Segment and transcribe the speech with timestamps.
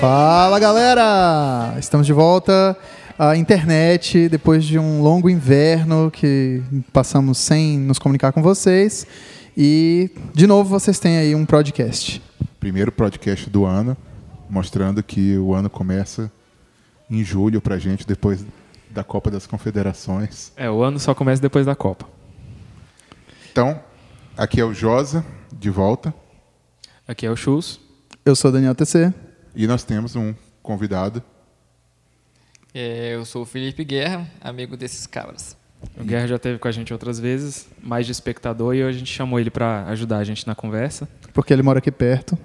[0.00, 1.74] Fala galera!
[1.78, 2.74] Estamos de volta
[3.18, 9.06] à internet depois de um longo inverno que passamos sem nos comunicar com vocês.
[9.54, 12.22] E de novo vocês têm aí um podcast.
[12.58, 13.94] Primeiro podcast do ano,
[14.48, 16.32] mostrando que o ano começa
[17.10, 18.42] em julho pra gente, depois
[18.88, 20.50] da Copa das Confederações.
[20.56, 22.08] É, o ano só começa depois da Copa.
[23.52, 23.78] Então,
[24.34, 25.22] aqui é o Josa,
[25.52, 26.14] de volta.
[27.06, 27.78] Aqui é o Chus.
[28.24, 29.12] Eu sou Daniel TC.
[29.54, 31.22] E nós temos um convidado.
[32.72, 35.56] É, eu sou o Felipe Guerra, amigo desses cabras.
[35.98, 38.98] O Guerra já esteve com a gente outras vezes, mais de espectador, e hoje a
[38.98, 41.08] gente chamou ele para ajudar a gente na conversa.
[41.32, 42.38] Porque ele mora aqui perto.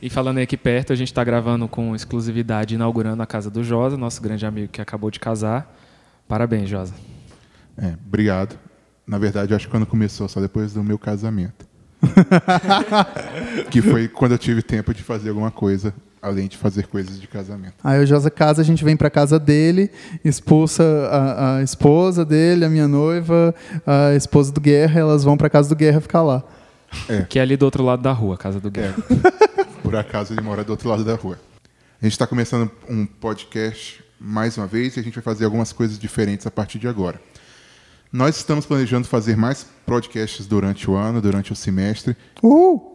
[0.00, 3.96] E falando aqui perto, a gente está gravando com exclusividade, inaugurando a casa do Josa,
[3.96, 5.76] nosso grande amigo que acabou de casar.
[6.26, 6.94] Parabéns, Josa.
[7.76, 8.58] É, obrigado.
[9.06, 11.66] Na verdade, eu acho que quando começou, só depois do meu casamento.
[13.70, 17.26] que foi quando eu tive tempo de fazer alguma coisa além de fazer coisas de
[17.26, 17.74] casamento.
[17.82, 19.90] Aí o Josa casa, a gente vem para casa dele,
[20.24, 23.52] expulsa a, a, esposa dele, a minha noiva,
[23.84, 26.44] a esposa do Guerra, elas vão para casa do Guerra ficar lá.
[27.08, 27.22] É.
[27.22, 28.94] Que é ali do outro lado da rua, a casa do Guerra.
[29.58, 29.64] É.
[29.82, 31.38] Por acaso ele mora do outro lado da rua.
[32.00, 35.72] A gente está começando um podcast mais uma vez e a gente vai fazer algumas
[35.72, 37.20] coisas diferentes a partir de agora.
[38.12, 42.16] Nós estamos planejando fazer mais podcasts durante o ano, durante o semestre.
[42.42, 42.92] Uh!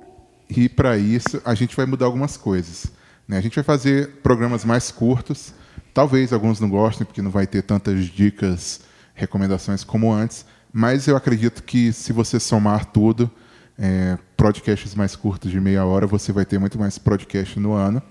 [0.49, 2.91] E para isso a gente vai mudar algumas coisas.
[3.27, 3.37] Né?
[3.37, 5.53] A gente vai fazer programas mais curtos.
[5.93, 8.81] Talvez alguns não gostem, porque não vai ter tantas dicas,
[9.13, 10.45] recomendações como antes.
[10.71, 13.29] Mas eu acredito que se você somar tudo,
[13.77, 18.01] é, podcasts mais curtos de meia hora, você vai ter muito mais podcast no ano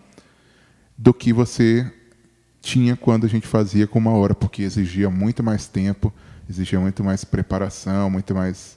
[0.99, 1.91] do que você
[2.61, 6.13] tinha quando a gente fazia com uma hora, porque exigia muito mais tempo,
[6.49, 8.77] exigia muito mais preparação, muito mais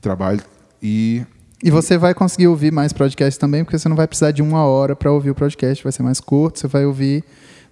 [0.00, 0.42] trabalho.
[0.82, 1.24] E
[1.62, 4.64] e você vai conseguir ouvir mais podcasts também, porque você não vai precisar de uma
[4.64, 7.24] hora para ouvir o podcast, vai ser mais curto, você vai ouvir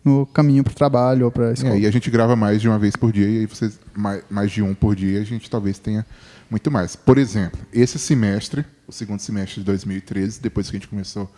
[0.05, 1.75] no caminho para o trabalho ou para a escola.
[1.75, 4.23] É, e a gente grava mais de uma vez por dia, e aí vocês, mais,
[4.31, 6.05] mais de um por dia, a gente talvez tenha
[6.51, 6.95] muito mais.
[6.95, 11.31] Por exemplo, esse semestre, o segundo semestre de 2013, depois que a gente começou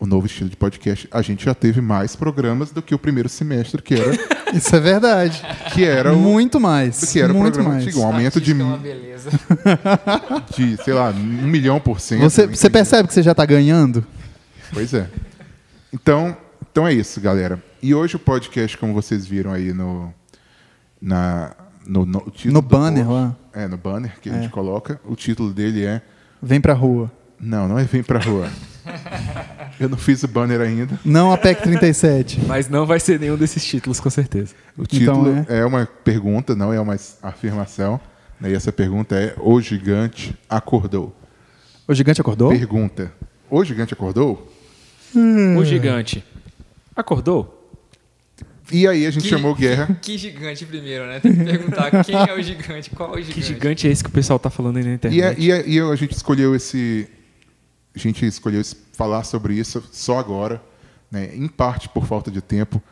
[0.00, 3.28] o novo estilo de podcast, a gente já teve mais programas do que o primeiro
[3.28, 4.12] semestre, que era.
[4.56, 5.42] Isso é verdade.
[5.74, 7.02] Que era o, muito mais.
[7.02, 7.86] Do que era muito o programa mais.
[7.86, 8.00] antigo.
[8.00, 8.52] Um aumento de.
[8.52, 9.30] É uma beleza.
[10.56, 12.22] De, sei lá, um milhão por cento.
[12.22, 14.04] Você, você percebe que você já está ganhando?
[14.72, 15.06] Pois é.
[15.92, 16.34] Então,
[16.70, 17.62] então é isso, galera.
[17.82, 20.12] E hoje o podcast, como vocês viram aí no.
[21.00, 21.54] Na,
[21.86, 23.36] no, no, no banner post, lá.
[23.52, 24.32] É, no banner que é.
[24.32, 24.98] a gente coloca.
[25.04, 26.00] O título dele é.
[26.42, 27.12] Vem pra rua.
[27.38, 28.48] Não, não é Vem pra rua.
[29.80, 31.00] Eu não fiz o banner ainda.
[31.02, 32.42] Não a PEC 37.
[32.46, 34.54] Mas não vai ser nenhum desses títulos, com certeza.
[34.76, 35.60] O título então, é...
[35.60, 37.98] é uma pergunta, não é uma afirmação.
[38.42, 41.16] E essa pergunta é: O gigante acordou?
[41.88, 42.50] O gigante acordou?
[42.50, 43.10] Pergunta:
[43.48, 44.52] O gigante acordou?
[45.16, 45.56] Hum.
[45.56, 46.22] O gigante
[46.94, 47.56] acordou?
[48.72, 49.96] E aí a gente que, chamou Guerra.
[50.00, 51.20] Que gigante primeiro, né?
[51.20, 53.34] Tem que perguntar quem é o gigante, qual é o gigante.
[53.34, 55.18] Que gigante é esse que o pessoal tá falando aí na internet?
[55.18, 57.08] E, a, e, a, e a gente escolheu esse.
[57.94, 58.62] A gente escolheu
[58.92, 60.62] falar sobre isso só agora,
[61.10, 61.34] né?
[61.34, 62.82] em parte por falta de tempo,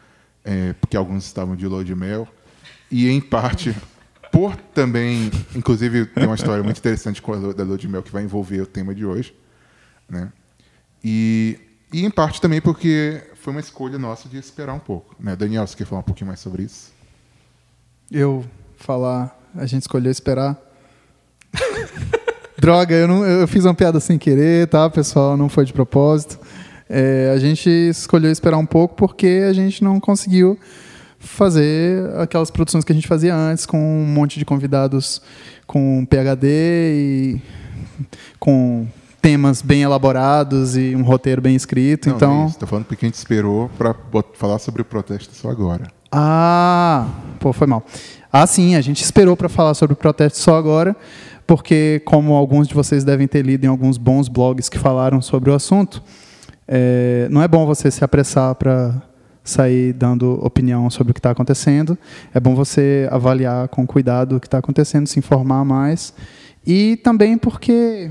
[0.45, 2.27] é, porque alguns estavam de lua de mel,
[2.91, 3.77] e em parte
[4.33, 8.23] por também, inclusive, tem uma história muito interessante com a da lua mel que vai
[8.23, 9.35] envolver o tema de hoje,
[10.09, 10.33] né?
[11.03, 11.59] E,
[11.93, 15.37] e em parte também porque foi uma escolha nossa de esperar um pouco, né?
[15.37, 16.93] Daniel, você quer falar um pouquinho mais sobre isso?
[18.11, 18.45] Eu
[18.77, 20.57] falar, a gente escolheu esperar.
[22.61, 25.37] Droga, eu, não, eu fiz uma piada sem querer, tá, pessoal?
[25.37, 26.41] Não foi de propósito.
[26.91, 30.59] É, a gente escolheu esperar um pouco porque a gente não conseguiu
[31.21, 35.23] fazer aquelas produções que a gente fazia antes, com um monte de convidados
[35.67, 37.43] com PhD e
[38.41, 38.87] com
[39.23, 42.09] temas bem elaborados e um roteiro bem escrito.
[42.09, 43.95] Não, então, estou falando porque a gente esperou para
[44.35, 45.89] falar sobre o protesto só agora.
[46.11, 47.07] Ah,
[47.39, 47.85] pô, foi mal.
[48.33, 50.97] Ah, sim, a gente esperou para falar sobre o protesto só agora,
[51.49, 55.51] porque, como alguns de vocês devem ter lido em alguns bons blogs que falaram sobre
[55.51, 56.03] o assunto,
[56.69, 59.03] é, não é bom você se apressar para
[59.43, 61.97] sair dando opinião sobre o que está acontecendo.
[62.35, 66.13] É bom você avaliar com cuidado o que está acontecendo, se informar mais.
[66.67, 68.11] E também porque,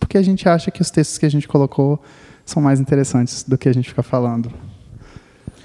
[0.00, 2.02] porque a gente acha que os textos que a gente colocou
[2.46, 4.50] são mais interessantes do que a gente ficar falando.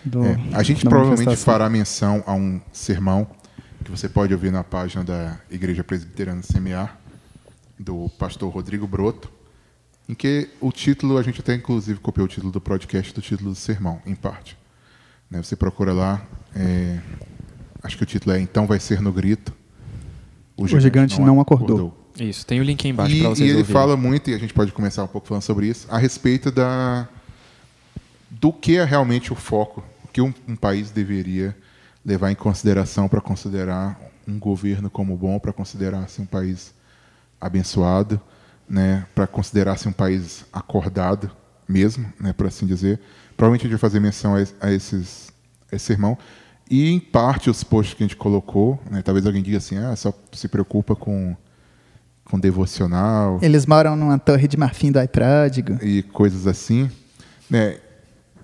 [0.04, 3.28] do- É, a gente provavelmente fará menção a um sermão
[3.88, 7.00] que você pode ouvir na página da Igreja Presbiteriana Semear,
[7.80, 9.32] do pastor Rodrigo Broto,
[10.10, 13.52] em que o título, a gente até inclusive copiou o título do podcast do título
[13.52, 14.58] do sermão, em parte.
[15.32, 16.22] Né, Você procura lá,
[16.54, 17.00] é,
[17.82, 19.54] acho que o título é Então Vai Ser no Grito.
[20.58, 22.12] O gigante não acordou.
[22.20, 23.74] Isso, tem o link aí embaixo E, para e vocês ele ouvirem.
[23.74, 27.08] fala muito, e a gente pode começar um pouco falando sobre isso, a respeito da
[28.30, 31.56] do que é realmente o foco, o que um, um país deveria
[32.08, 36.74] levar em consideração para considerar um governo como bom, para considerar-se um país
[37.40, 38.20] abençoado,
[38.70, 41.30] né, para considerar-se um país acordado
[41.68, 43.00] mesmo, né, por assim dizer.
[43.36, 45.32] Provavelmente a gente vai fazer menção a, es- a esses
[45.72, 46.18] a esse sermão.
[46.70, 49.94] E, em parte, os posts que a gente colocou, né, talvez alguém diga assim, ah,
[49.96, 51.36] só se preocupa com
[52.30, 55.78] com devocional Eles moram numa torre de marfim do iPródigo.
[55.82, 56.90] e coisas assim.
[57.50, 57.78] Né?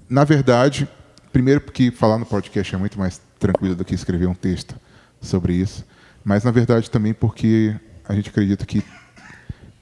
[0.09, 0.87] Na verdade,
[1.33, 4.73] primeiro porque falar no podcast é muito mais tranquilo do que escrever um texto
[5.19, 5.85] sobre isso,
[6.23, 7.75] mas na verdade também porque
[8.07, 8.81] a gente acredita que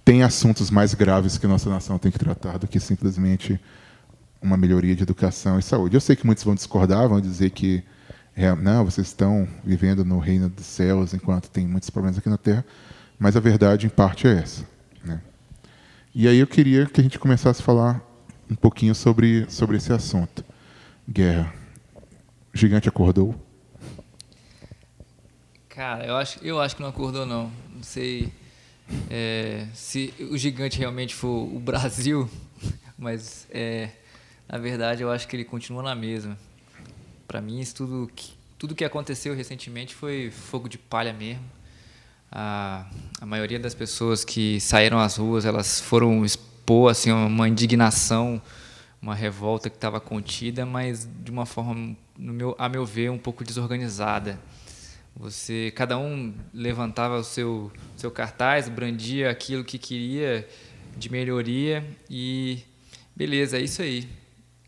[0.04, 3.60] tem assuntos mais graves que nossa nação tem que tratar do que simplesmente
[4.42, 5.96] uma melhoria de educação e saúde.
[5.96, 7.84] Eu sei que muitos vão discordar, vão dizer que
[8.36, 12.38] é, não, vocês estão vivendo no reino dos céus enquanto tem muitos problemas aqui na
[12.38, 12.66] Terra,
[13.20, 14.66] mas a verdade em parte é essa.
[15.06, 15.22] Né?
[16.16, 18.02] E aí eu queria que a gente começasse a falar
[18.50, 20.44] um pouquinho sobre, sobre esse assunto.
[21.08, 21.54] Guerra.
[22.54, 23.36] O gigante acordou.
[25.74, 27.50] Cara, eu acho, eu acho que não acordou, não.
[27.74, 28.30] Não sei
[29.10, 32.30] é, se o gigante realmente for o Brasil,
[33.00, 33.90] mas é,
[34.50, 36.38] na verdade eu acho que ele continua na mesma.
[37.26, 41.46] Para mim, isso tudo que, tudo que aconteceu recentemente foi fogo de palha mesmo.
[42.30, 42.86] A,
[43.22, 48.42] a maioria das pessoas que saíram às ruas, elas foram expor assim, uma indignação,
[49.02, 53.18] uma revolta que estava contida, mas de uma forma, no meu, a meu ver, um
[53.18, 54.38] pouco desorganizada.
[55.16, 60.48] Você, cada um levantava o seu, seu cartaz, brandia aquilo que queria
[60.98, 62.60] de melhoria e
[63.16, 64.08] beleza, é isso aí.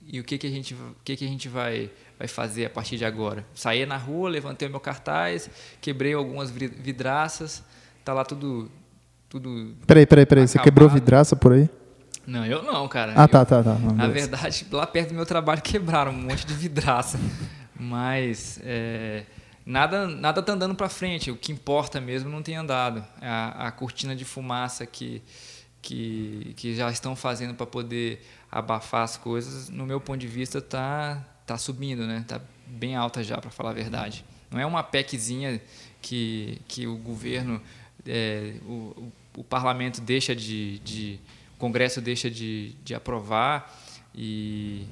[0.05, 2.69] E o que que a gente, o que que a gente vai, vai fazer a
[2.69, 3.45] partir de agora?
[3.55, 5.49] Saí na rua, levantei o meu cartaz,
[5.81, 7.63] quebrei algumas vi- vidraças,
[8.03, 8.69] tá lá tudo,
[9.29, 9.73] tudo.
[9.87, 10.47] Peraí, peraí, peraí.
[10.47, 10.65] Você Acabado.
[10.65, 11.69] quebrou vidraça por aí?
[12.27, 13.13] Não, eu não, cara.
[13.15, 13.73] Ah, Eu- tá, tá, tá.
[13.75, 17.17] Não, na verdade, lá perto do meu trabalho quebraram um monte de vidraça.
[17.79, 19.23] Mas é,
[19.65, 21.31] nada, nada tá andando para frente.
[21.31, 23.05] O que importa mesmo não tem andado.
[23.21, 25.21] A, a cortina de fumaça que,
[25.81, 30.61] que, que já estão fazendo para poder abafar as coisas, no meu ponto de vista,
[30.61, 32.23] tá, tá subindo, né?
[32.27, 34.23] Tá bem alta já, para falar a verdade.
[34.51, 35.59] Não é uma PECzinha
[36.01, 37.61] que, que o governo,
[38.05, 41.19] é, o, o, o parlamento deixa de, de
[41.55, 43.73] o Congresso deixa de, de aprovar
[44.13, 44.85] e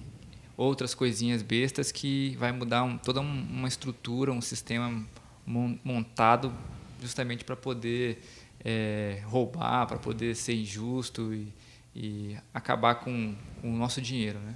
[0.57, 5.03] outras coisinhas bestas que vai mudar um, toda um- uma estrutura, um sistema
[5.45, 6.53] mon- montado
[7.01, 8.21] justamente para poder
[8.63, 11.47] é, roubar, para poder ser injusto e,
[11.95, 14.53] e acabar com, com o nosso dinheiro, né?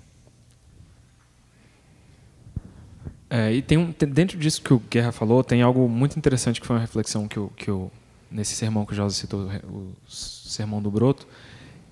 [3.30, 6.68] É, e tem um, dentro disso que o Guerra falou, tem algo muito interessante que
[6.68, 7.92] foi uma reflexão que eu, que eu
[8.30, 11.28] nesse sermão que o José citou, o sermão do Broto,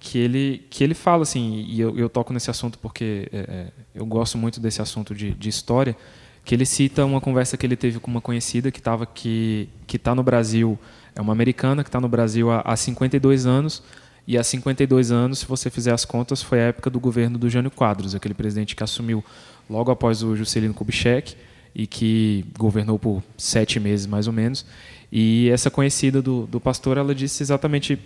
[0.04, 3.68] que ele que ele fala assim, e eu, eu toco nesse assunto porque é, é,
[3.96, 5.96] eu gosto muito desse assunto de, de história,
[6.44, 9.96] que ele cita uma conversa que ele teve com uma conhecida que estava que que
[9.96, 10.78] está no Brasil,
[11.16, 13.82] é uma americana que está no Brasil há, há 52 anos.
[14.26, 17.50] E há 52 anos, se você fizer as contas, foi a época do governo do
[17.50, 19.22] Jânio Quadros, aquele presidente que assumiu
[19.70, 21.36] logo após o Juscelino Kubitschek
[21.76, 24.66] e que governou por sete meses mais ou menos.
[25.12, 28.00] E essa conhecida do, do pastor, ela disse exatamente,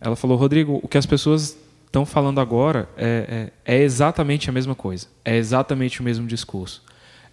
[0.00, 4.52] ela falou, Rodrigo, o que as pessoas estão falando agora é, é, é exatamente a
[4.52, 6.82] mesma coisa, é exatamente o mesmo discurso.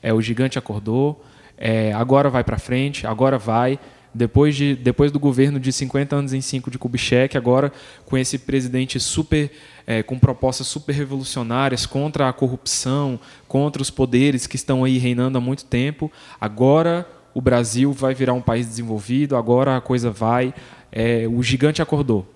[0.02, 1.24] É o gigante acordou,
[1.58, 3.80] é, agora vai para frente, agora vai.
[4.14, 7.72] Depois, de, depois do governo de 50 anos em 5 de Kubitschek, agora
[8.06, 9.52] com esse presidente super
[9.86, 15.38] é, com propostas super revolucionárias contra a corrupção, contra os poderes que estão aí reinando
[15.38, 20.54] há muito tempo, agora o Brasil vai virar um país desenvolvido, agora a coisa vai.
[20.90, 22.35] É, o gigante acordou.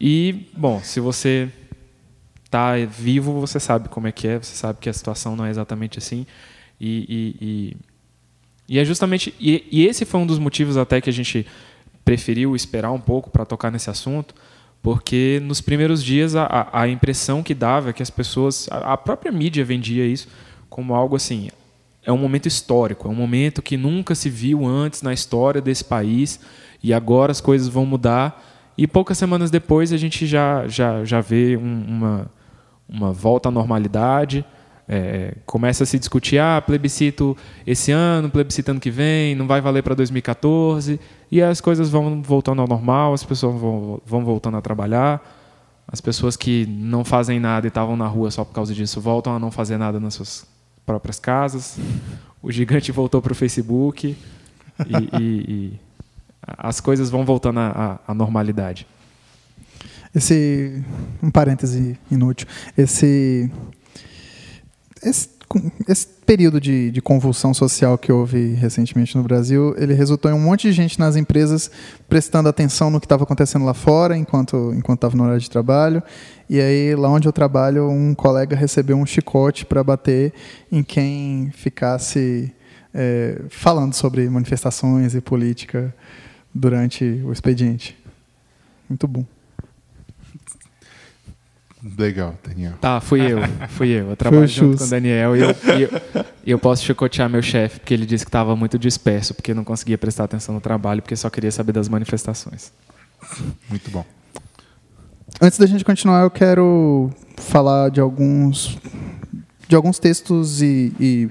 [0.00, 1.48] E, bom, se você
[2.44, 5.50] está vivo, você sabe como é que é, você sabe que a situação não é
[5.50, 6.26] exatamente assim.
[6.80, 7.76] E, e, e,
[8.68, 9.34] e é justamente.
[9.40, 11.46] E, e esse foi um dos motivos até que a gente
[12.04, 14.34] preferiu esperar um pouco para tocar nesse assunto,
[14.82, 18.68] porque nos primeiros dias a, a impressão que dava é que as pessoas.
[18.70, 20.28] A, a própria mídia vendia isso
[20.68, 21.50] como algo assim.
[22.04, 25.82] É um momento histórico, é um momento que nunca se viu antes na história desse
[25.82, 26.38] país
[26.80, 28.40] e agora as coisas vão mudar
[28.76, 32.30] e poucas semanas depois a gente já, já, já vê um, uma,
[32.88, 34.44] uma volta à normalidade.
[34.88, 39.60] É, começa a se discutir, ah, plebiscito esse ano, plebiscito ano que vem, não vai
[39.60, 44.56] valer para 2014, e as coisas vão voltando ao normal, as pessoas vão, vão voltando
[44.56, 45.20] a trabalhar,
[45.88, 49.34] as pessoas que não fazem nada e estavam na rua só por causa disso voltam
[49.34, 50.46] a não fazer nada nas suas
[50.84, 51.80] próprias casas,
[52.40, 54.16] o gigante voltou para o Facebook,
[54.86, 55.80] e, e, e,
[56.46, 58.86] as coisas vão voltando à, normalidade.
[60.14, 60.82] Esse,
[61.22, 63.50] um parêntese inútil, esse
[65.02, 65.28] esse,
[65.86, 70.40] esse período de, de, convulsão social que houve recentemente no Brasil, ele resultou em um
[70.40, 71.70] monte de gente nas empresas
[72.08, 76.02] prestando atenção no que estava acontecendo lá fora, enquanto enquanto estava no horário de trabalho.
[76.48, 80.32] E aí, lá onde eu trabalho, um colega recebeu um chicote para bater
[80.72, 82.52] em quem ficasse
[82.94, 85.94] é, falando sobre manifestações e política
[86.56, 87.96] durante o expediente.
[88.88, 89.24] Muito bom.
[91.96, 92.72] Legal, Daniel.
[92.80, 93.38] Tá, fui eu.
[93.68, 94.10] Fui eu.
[94.10, 95.90] Eu trabalho junto com o Daniel e eu, e eu,
[96.46, 99.96] eu, posso chicotear meu chefe porque ele disse que estava muito disperso, porque não conseguia
[99.96, 102.72] prestar atenção no trabalho, porque só queria saber das manifestações.
[103.68, 104.04] Muito bom.
[105.40, 108.78] Antes da gente continuar, eu quero falar de alguns
[109.68, 111.28] de alguns textos e, e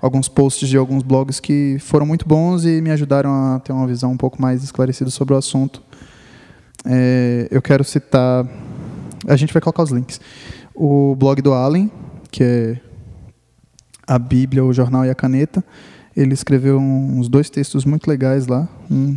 [0.00, 3.86] alguns posts de alguns blogs que foram muito bons e me ajudaram a ter uma
[3.86, 5.82] visão um pouco mais esclarecida sobre o assunto.
[6.84, 8.46] É, eu quero citar
[9.26, 10.20] a gente vai colocar os links.
[10.74, 11.90] O blog do Allen,
[12.30, 12.80] que é
[14.06, 15.64] a Bíblia, o Jornal e a Caneta,
[16.16, 18.68] ele escreveu uns dois textos muito legais lá.
[18.90, 19.16] Um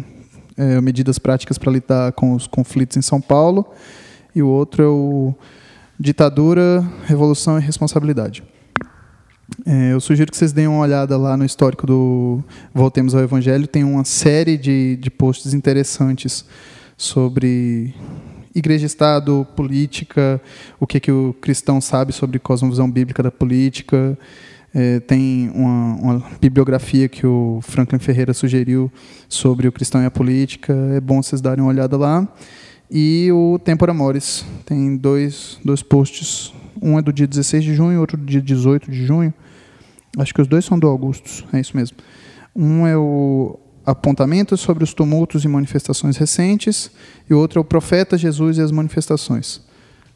[0.57, 3.65] é Medidas Práticas para Lidar com os Conflitos em São Paulo,
[4.36, 5.33] e o outro é o
[5.98, 8.43] Ditadura, Revolução e Responsabilidade.
[9.65, 13.67] É, eu sugiro que vocês deem uma olhada lá no histórico do Voltemos ao Evangelho.
[13.67, 16.45] Tem uma série de, de posts interessantes
[16.97, 17.93] sobre
[18.53, 20.41] igreja Estado, política,
[20.79, 24.17] o que, que o cristão sabe sobre cosmovisão bíblica da política.
[24.73, 28.91] É, tem uma, uma, bibliografia que o Franklin Ferreira sugeriu
[29.27, 30.73] sobre o cristão e a política.
[30.95, 32.27] É bom vocês darem uma olhada lá.
[32.89, 34.45] E o Tempora Mores.
[34.65, 36.53] Tem dois, dois posts.
[36.81, 39.33] Um é do dia 16 de junho, outro do dia 18 de junho.
[40.17, 41.97] Acho que os dois são do Augustus, é isso mesmo.
[42.55, 46.91] Um é o apontamentos sobre os tumultos e manifestações recentes,
[47.29, 49.61] e o outro é o profeta Jesus e as manifestações.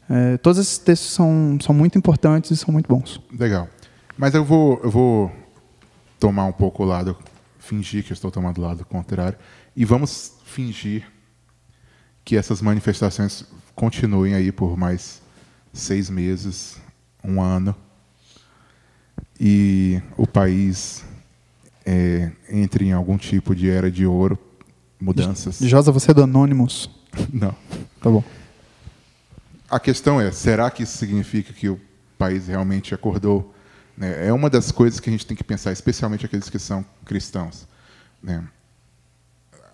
[0.08, 3.20] É, todos esses textos são, são muito importantes e são muito bons.
[3.36, 3.68] Legal.
[4.16, 5.32] Mas eu vou, eu vou
[6.20, 7.16] tomar um pouco o lado,
[7.58, 9.38] fingir que estou tomando o lado contrário,
[9.74, 11.04] e vamos fingir
[12.24, 13.44] que essas manifestações
[13.74, 15.20] continuem aí por mais
[15.74, 16.80] seis meses,
[17.22, 17.76] um ano,
[19.38, 21.04] e o país
[21.84, 24.38] é, entre em algum tipo de era de ouro,
[25.00, 25.58] mudanças.
[25.60, 26.88] Josa, você é do Anonymous?
[27.32, 27.54] Não.
[28.00, 28.24] Tá bom.
[29.68, 31.80] A questão é, será que isso significa que o
[32.16, 33.52] país realmente acordou?
[33.96, 34.28] Né?
[34.28, 37.66] É uma das coisas que a gente tem que pensar, especialmente aqueles que são cristãos.
[38.22, 38.44] Né?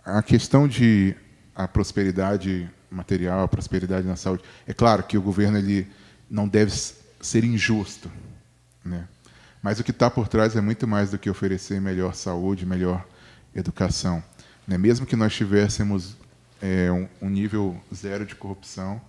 [0.05, 1.15] A questão de
[1.55, 5.89] a prosperidade material, prosperidade na saúde, é claro que o governo ele
[6.29, 6.73] não deve
[7.21, 8.11] ser injusto,
[8.85, 9.07] né?
[9.63, 13.07] Mas o que está por trás é muito mais do que oferecer melhor saúde, melhor
[13.55, 14.23] educação.
[14.67, 14.79] Né?
[14.79, 16.17] Mesmo que nós tivéssemos
[16.63, 19.01] é, um, um, nível zero de corrupção,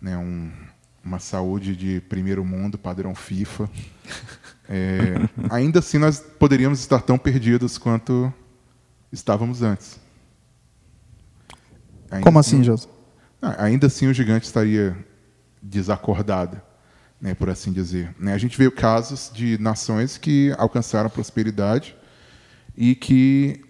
[0.00, 0.16] né?
[0.16, 0.50] um,
[1.04, 3.68] uma saúde de primeiro mundo, padrão FIFA,
[4.68, 5.14] é,
[5.50, 8.32] ainda assim nós poderíamos estar tão perdidos quanto
[9.12, 10.00] estávamos antes.
[12.10, 12.88] Ainda Como assim, José?
[13.40, 14.96] Ainda assim o gigante estaria
[15.62, 16.60] desacordado
[17.20, 18.14] né, por assim dizer.
[18.18, 18.32] Né?
[18.32, 21.96] A gente vê casos de nações que alcançaram prosperidade
[22.76, 23.60] e que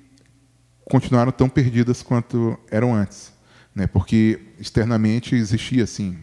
[0.85, 3.33] continuaram tão perdidas quanto eram antes,
[3.75, 3.87] né?
[3.87, 6.19] porque externamente existia assim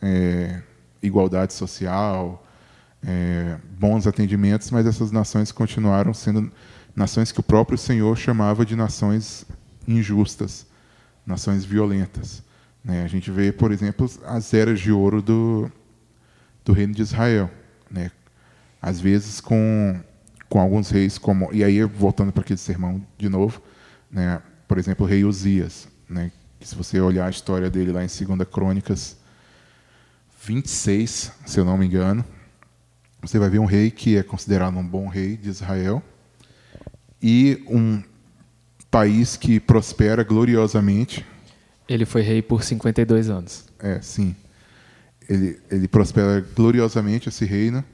[0.00, 0.62] é,
[1.02, 2.44] igualdade social,
[3.04, 6.50] é, bons atendimentos, mas essas nações continuaram sendo
[6.94, 9.44] nações que o próprio Senhor chamava de nações
[9.86, 10.66] injustas,
[11.26, 12.42] nações violentas.
[12.84, 13.02] Né?
[13.02, 15.70] A gente vê, por exemplo, as eras de ouro do,
[16.64, 17.50] do reino de Israel,
[17.90, 18.12] né?
[18.80, 20.00] Às vezes com
[20.48, 23.60] com alguns reis como e aí voltando para aquele sermão de novo,
[24.10, 24.40] né?
[24.68, 26.30] Por exemplo, o rei Uzias, né?
[26.60, 29.16] Que se você olhar a história dele lá em 2 Crônicas
[30.44, 32.24] 26, se eu não me engano,
[33.20, 36.00] você vai ver um rei que é considerado um bom rei de Israel
[37.20, 38.00] e um
[38.90, 41.24] país que prospera gloriosamente.
[41.88, 43.66] Ele foi rei por 52 anos.
[43.78, 44.34] É, sim
[45.28, 47.84] ele, ele prospera gloriosamente esse reino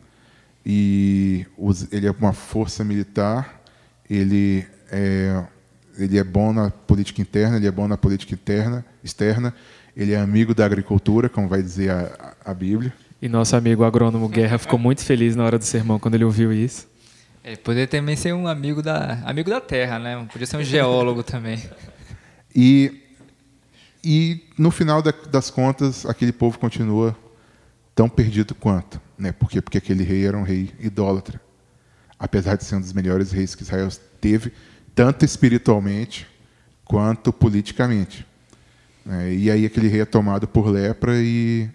[0.64, 1.46] e
[1.90, 3.62] ele é uma força militar,
[4.08, 5.44] ele é
[5.99, 9.54] ele é bom na política interna, ele é bom na política interna, externa,
[9.94, 12.94] ele é amigo da agricultura, como vai dizer a, a Bíblia.
[13.20, 16.50] E nosso amigo agrônomo Guerra ficou muito feliz na hora do sermão quando ele ouviu
[16.50, 16.88] isso.
[17.44, 20.28] É, poderia também ser um amigo da, amigo da terra, né?
[20.30, 21.61] Podia ser um geólogo também.
[22.54, 23.02] E,
[24.04, 27.16] e no final da, das contas, aquele povo continua
[27.96, 29.00] tão perdido quanto.
[29.18, 29.32] Né?
[29.32, 29.61] Por quê?
[29.61, 31.40] Porque aquele rei era um rei idólatra.
[32.16, 33.88] Apesar de ser um dos melhores reis que Israel
[34.20, 34.52] teve,
[34.94, 36.28] tanto espiritualmente
[36.84, 38.25] quanto politicamente.
[39.04, 41.68] É, e aí aquele rei é tomado por lepra e,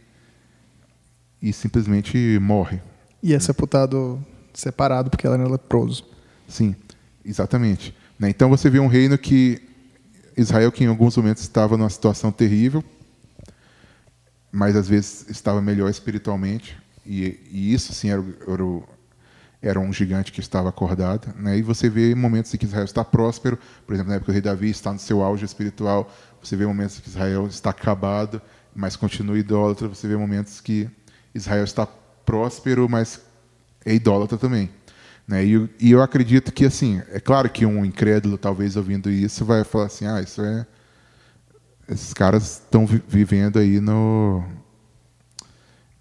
[1.41, 2.79] e simplesmente morre.
[3.21, 4.25] E é sepultado
[4.57, 6.03] separado porque ela era leproso.
[6.47, 6.75] Sim,
[7.23, 7.95] exatamente.
[8.19, 8.29] Né?
[8.29, 9.61] Então você vê um reino que
[10.35, 12.83] Israel que em alguns momentos estava numa situação terrível,
[14.51, 18.83] mas às vezes estava melhor espiritualmente e, e isso sim era, era,
[19.61, 21.33] era, um gigante que estava acordado.
[21.37, 21.59] Né?
[21.59, 24.33] E você vê momentos em que Israel está próspero, por exemplo, na época que o
[24.33, 26.11] rei Davi está no seu auge espiritual,
[26.41, 28.41] você vê momentos em que Israel está acabado,
[28.75, 30.89] mas continua idólatra, você vê momentos que
[31.33, 31.85] Israel está
[32.25, 33.21] próspero, mas
[33.87, 34.69] é idólatra também.
[35.27, 35.45] Né?
[35.45, 39.63] E, e, eu acredito que, assim, é claro que um incrédulo, talvez ouvindo isso, vai
[39.63, 40.65] falar assim: ah, isso é.
[41.89, 44.43] Esses caras estão vi vivendo aí no.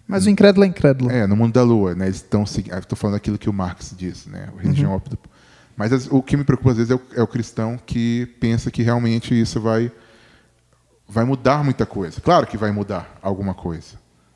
[0.05, 1.11] Mas o incrédulo é incrédulo.
[1.11, 2.05] É, no mundo da lua, né?
[2.05, 2.77] Eles estão seguindo.
[2.77, 4.49] Estou falando aquilo que o Marx disse, né?
[4.57, 5.01] A religião uhum.
[5.75, 8.71] Mas as, o que me preocupa às vezes é o, é o, cristão que pensa
[8.71, 9.91] que realmente isso vai
[11.07, 12.19] vai mudar muita coisa.
[12.19, 13.95] Claro que vai mudar alguma coisa.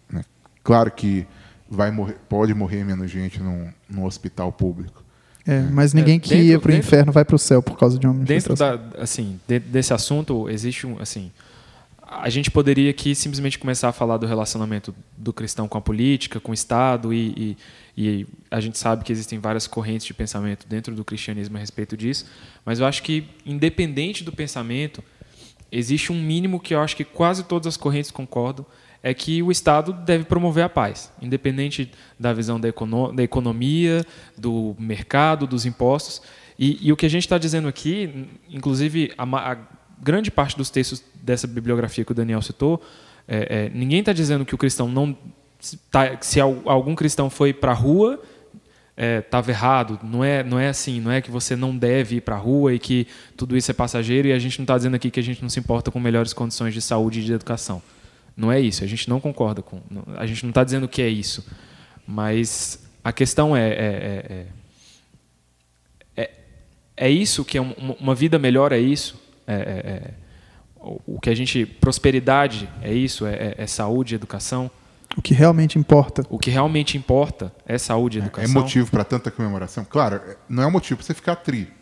[0.09, 0.23] Né?
[0.63, 1.27] Claro que
[1.71, 5.01] vai morrer, pode morrer menos gente num, num hospital público.
[5.47, 7.77] É, mas ninguém é, que dentro, ia para o inferno vai para o céu por
[7.77, 11.31] causa de uma Dentro da, assim, desse assunto existe um, assim,
[12.05, 16.39] a gente poderia aqui simplesmente começar a falar do relacionamento do cristão com a política,
[16.39, 17.57] com o Estado e,
[17.97, 21.59] e, e a gente sabe que existem várias correntes de pensamento dentro do cristianismo a
[21.59, 22.25] respeito disso,
[22.63, 25.01] mas eu acho que independente do pensamento
[25.71, 28.65] existe um mínimo que eu acho que quase todas as correntes concordam
[29.03, 34.05] é que o Estado deve promover a paz, independente da visão da, econo da economia,
[34.37, 36.21] do mercado, dos impostos.
[36.57, 39.57] E, e o que a gente está dizendo aqui, inclusive a, a,
[39.99, 42.81] grande parte dos textos dessa bibliografia que o Daniel citou,
[43.27, 45.17] é, é, ninguém está dizendo que o cristão não.
[45.89, 48.21] Tá, se algum cristão foi para a rua,
[48.97, 49.99] estava é, errado.
[50.03, 50.99] Não é, não é assim.
[50.99, 53.73] Não é que você não deve ir para a rua e que tudo isso é
[53.73, 54.27] passageiro.
[54.27, 56.33] E a gente não está dizendo aqui que a gente não se importa com melhores
[56.33, 57.81] condições de saúde e de educação.
[58.35, 58.83] Não é isso.
[58.83, 59.81] A gente não concorda com.
[60.17, 61.45] A gente não está dizendo que é isso.
[62.07, 64.47] Mas a questão é, é,
[66.15, 66.31] é, é,
[66.97, 69.19] é isso que é uma vida melhor é isso.
[69.47, 70.11] É,
[70.81, 73.25] o que a gente prosperidade é isso.
[73.25, 74.69] É, é, saúde, educação.
[75.15, 76.25] O que realmente importa.
[76.29, 78.49] O que realmente importa é saúde e educação.
[78.49, 79.85] É motivo para tanta comemoração?
[79.85, 81.73] Claro, não é um motivo para você ficar triste.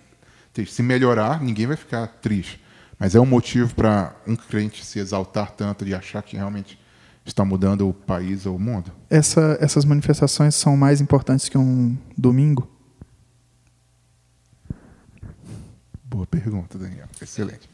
[0.66, 2.60] Se melhorar, ninguém vai ficar triste.
[3.00, 6.78] Mas é um motivo para um crente se exaltar tanto de achar que realmente
[7.26, 8.92] está mudando o país ou o mundo?
[9.10, 12.70] Essa, essas manifestações são mais importantes que um domingo?
[16.04, 17.08] Boa pergunta, Daniel.
[17.22, 17.70] Excelente.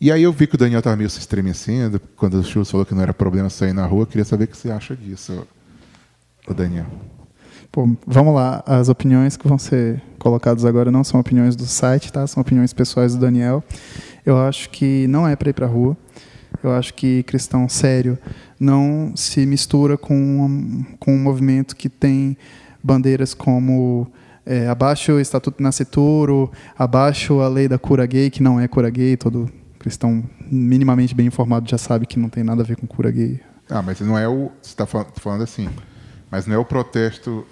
[0.00, 2.86] E aí eu vi que o Daniel estava meio se estremecendo quando o Chus falou
[2.86, 4.04] que não era problema sair na rua.
[4.04, 5.46] Eu queria saber o que você acha disso,
[6.48, 6.86] o Daniel.
[7.72, 12.12] Pô, vamos lá, as opiniões que vão ser colocadas agora não são opiniões do site,
[12.12, 12.26] tá?
[12.26, 13.62] São opiniões pessoais do Daniel.
[14.26, 15.96] Eu acho que não é para ir para rua.
[16.64, 18.18] Eu acho que cristão sério
[18.58, 22.36] não se mistura com um, com um movimento que tem
[22.82, 24.10] bandeiras como
[24.44, 28.90] é, abaixo o Estatuto Nascituro, abaixo a lei da cura gay, que não é cura
[28.90, 32.86] gay, todo cristão minimamente bem informado já sabe que não tem nada a ver com
[32.86, 33.40] cura gay.
[33.70, 34.50] Ah, mas não é o.
[34.60, 35.68] Você está falando assim.
[36.30, 37.46] Mas não é o protesto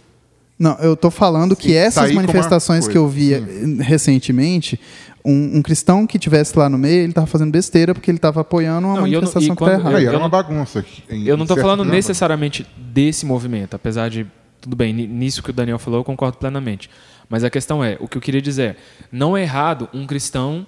[0.58, 3.32] não, eu estou falando Sim, que essas manifestações que eu vi
[3.78, 4.78] recentemente,
[5.24, 8.40] um, um, cristão que tivesse lá no meio, ele estava fazendo besteira porque ele estava
[8.40, 10.02] apoiando uma não, manifestação não, que está errada.
[10.02, 10.84] Era uma bagunça.
[11.08, 14.26] Em, eu não estou falando necessariamente desse movimento, apesar de
[14.60, 16.90] tudo bem, nisso que o Daniel falou, eu concordo plenamente.
[17.28, 18.76] Mas a questão é, o que eu queria dizer,
[19.12, 20.66] não é errado um cristão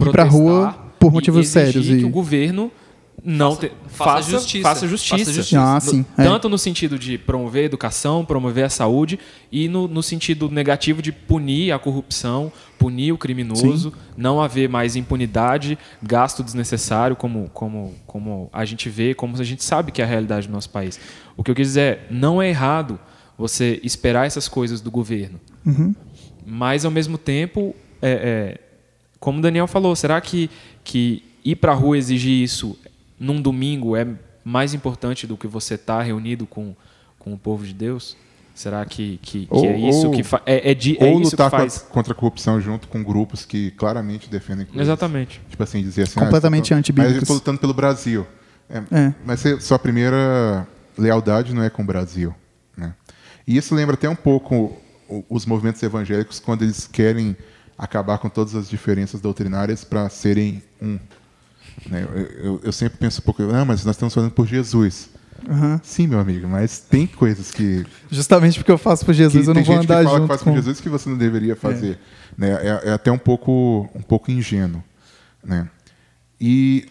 [0.00, 2.72] ir para a rua por motivos sérios e que o governo
[3.24, 4.68] não faça, te, faça, faça, justiça.
[4.68, 5.18] Faça justiça.
[5.18, 5.76] Faça justiça.
[5.76, 6.22] Ah, sim, é.
[6.22, 9.18] Tanto no sentido de promover a educação, promover a saúde,
[9.50, 13.96] e no, no sentido negativo de punir a corrupção, punir o criminoso, sim.
[14.16, 19.64] não haver mais impunidade, gasto desnecessário, como, como, como a gente vê, como a gente
[19.64, 20.98] sabe que é a realidade do nosso país.
[21.36, 22.98] O que eu quis dizer é, não é errado
[23.36, 25.40] você esperar essas coisas do governo.
[25.64, 25.94] Uhum.
[26.46, 28.60] Mas, ao mesmo tempo, é, é,
[29.20, 30.50] como o Daniel falou, será que,
[30.82, 32.76] que ir para a rua exigir isso
[33.18, 34.06] num domingo é
[34.44, 36.74] mais importante do que você estar tá reunido com,
[37.18, 38.16] com o povo de Deus?
[38.54, 41.20] Será que, que, que Ou- é isso ou- que fa é, é, de, é Ou
[41.20, 41.78] isso lutar que faz?
[41.78, 44.82] contra- a corrupção junto com grupos que claramente defendem coisas.
[44.82, 45.40] Exatamente.
[45.48, 46.18] Tipo assim, dizer assim...
[46.18, 47.12] Completamente ah, eu tô- antibíblicos.
[47.14, 48.26] Mas eu estou lutando pelo Brasil.
[48.68, 49.14] É, É.
[49.24, 52.34] Mas você- sua primeira lealdade não é com o Brasil.
[52.76, 52.92] Né?
[53.46, 54.76] E isso lembra até um pouco
[55.28, 57.36] os movimentos evangélicos quando eles querem
[57.78, 60.98] acabar com todas as diferenças doutrinárias para serem um.
[61.86, 62.06] Né?
[62.14, 65.10] Eu, eu- eu sempre penso um pouco, ah, mas nós estamos falando por Jesus.
[65.48, 65.80] Aham.
[65.84, 69.62] Sim, meu amigo, mas tem coisas que Justamente porque eu faço por Jesus, eu não
[69.62, 70.50] tem vou gente andar que fala junto que faz com...
[70.50, 71.98] com Jesus que você não deveria fazer.
[72.36, 72.50] Né?
[72.50, 74.82] É, é até um pouco, um pouco ingênuo.
[75.44, 75.68] Né?
[76.40, 76.88] E,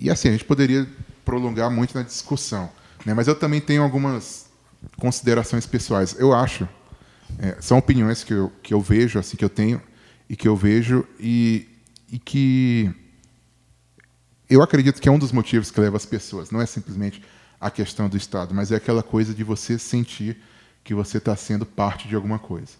[0.00, 0.86] e assim, a gente poderia
[1.24, 2.70] prolongar muito na discussão.
[3.04, 3.12] Né?
[3.12, 4.46] Mas eu também tenho algumas
[4.98, 6.16] considerações pessoais.
[6.18, 6.66] Eu acho,
[7.38, 9.80] é, são opiniões que eu, que eu vejo, assim, que eu tenho,
[10.28, 11.68] e que eu vejo, e,
[12.10, 12.90] e que
[14.48, 16.50] eu acredito que é um dos motivos que leva as pessoas.
[16.50, 17.22] Não é simplesmente
[17.60, 20.36] a questão do Estado, mas é aquela coisa de você sentir
[20.84, 22.72] que você está sendo parte de alguma coisa.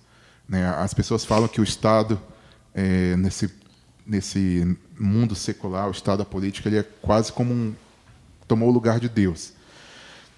[0.48, 0.64] Né?
[0.68, 2.20] As pessoas falam que o Estado,
[2.72, 3.50] é, nesse,
[4.06, 7.74] nesse mundo secular, o Estado, a política, ele é quase como um.
[8.46, 9.52] tomou o lugar de Deus.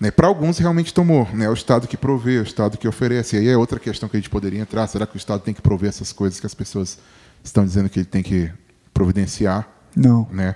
[0.00, 0.10] Né?
[0.10, 1.28] Para alguns, realmente tomou.
[1.34, 1.44] Né?
[1.44, 3.36] É o Estado que provê, é o Estado que oferece.
[3.36, 5.52] E aí é outra questão que a gente poderia entrar: será que o Estado tem
[5.52, 6.98] que prover essas coisas que as pessoas
[7.44, 8.50] estão dizendo que ele tem que
[8.94, 9.68] providenciar?
[9.94, 10.28] Não.
[10.30, 10.54] né?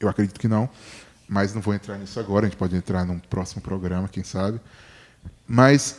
[0.00, 0.68] Eu acredito que não,
[1.28, 2.46] mas não vou entrar nisso agora.
[2.46, 4.60] A gente pode entrar num próximo programa, quem sabe.
[5.46, 5.98] Mas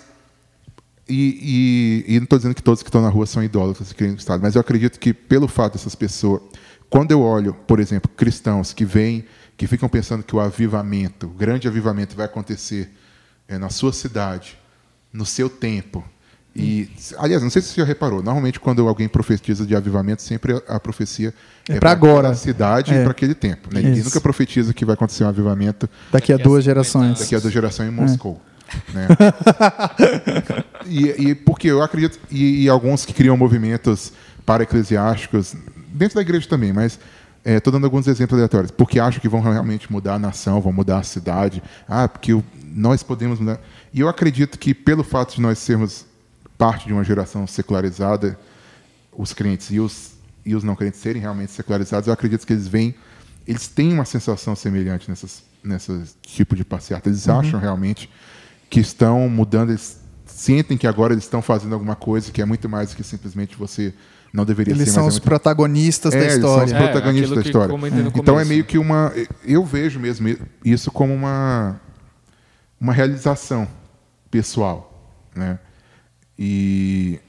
[1.07, 4.03] e, e- e não estou dizendo que todos que estão na rua são idólatras e
[4.15, 6.41] Estado, mas eu acredito que pelo fato dessas pessoas,
[6.89, 11.29] quando eu olho, por exemplo, cristãos que vêm, que ficam pensando que o avivamento, o
[11.29, 12.91] grande avivamento vai acontecer
[13.47, 14.57] eh, na sua cidade,
[15.11, 16.03] no seu tempo.
[16.57, 16.89] E,
[17.19, 20.75] aliás, não sei se você já reparou, normalmente quando alguém profetiza de avivamento, sempre a,
[20.75, 21.33] a profecia
[21.69, 22.17] É pra pra agora.
[22.29, 22.99] aquela cidade É.
[22.99, 23.69] e para aquele tempo.
[23.71, 23.81] Né?
[23.81, 24.05] Ninguém Isso.
[24.05, 27.19] nunca profetiza que vai acontecer um avivamento Daqui a a duas 50 gerações.
[27.19, 28.41] daqui a da geração em Moscou.
[28.93, 29.07] Né?
[30.85, 34.11] e, e porque eu acredito, e, e alguns que criam movimentos
[34.45, 35.55] para-eclesiásticos,
[35.89, 36.99] dentro da igreja também, mas
[37.45, 40.99] estou dando alguns exemplos aleatórios, porque acham que vão realmente mudar a nação, vão mudar
[40.99, 42.43] a cidade, ah, porque o-
[42.73, 43.59] nós podemos mudar.
[43.93, 46.05] E eu acredito que pelo fato de nós sermos
[46.57, 48.37] parte de uma geração secularizada,
[49.15, 50.13] os crentes e os,
[50.45, 52.95] e os não crentes serem realmente secularizados, eu acredito que eles vêm,
[53.47, 57.09] eles têm uma sensação semelhante nessas, nessas tipo de passeata.
[57.09, 58.09] Eles acham realmente
[58.69, 62.67] que estão mudando, eles sentem que agora eles estão fazendo alguma coisa que é muito
[62.67, 63.93] mais do que simplesmente você
[64.33, 66.83] não deveria Eles ser, são é muito protagonistas da é, eles são os história.
[66.83, 67.75] É, protagonistas da que história.
[68.15, 69.13] Então é meio que uma.
[69.43, 71.79] Eu vejo mesmo isso como uma,
[72.79, 73.67] uma realização
[74.29, 74.93] pessoal.
[75.35, 75.57] Né?
[76.37, 77.19] E,